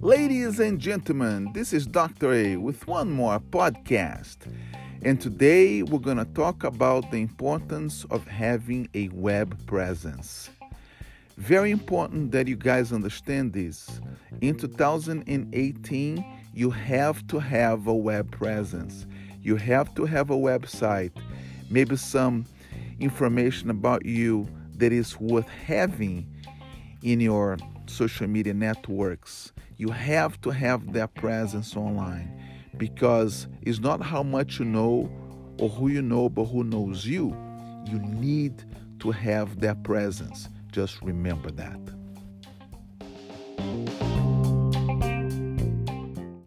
[0.00, 2.32] Ladies and gentlemen, this is Dr.
[2.32, 4.36] A with one more podcast.
[5.02, 10.50] And today we're going to talk about the importance of having a web presence.
[11.36, 14.00] Very important that you guys understand this.
[14.40, 16.24] In 2018,
[16.54, 19.04] you have to have a web presence.
[19.42, 21.10] You have to have a website,
[21.70, 22.46] maybe some
[23.00, 26.24] information about you that is worth having
[27.02, 29.52] in your social media networks.
[29.76, 32.30] You have to have that presence online
[32.76, 35.10] because it's not how much you know
[35.58, 37.36] or who you know, but who knows you.
[37.86, 38.64] You need
[39.00, 40.48] to have that presence.
[40.70, 41.97] Just remember that.